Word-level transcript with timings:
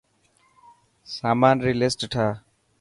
سامان 1.15 1.55
ري 1.65 1.73
لسٽ 1.81 2.01
ٺاهه. 2.11 2.31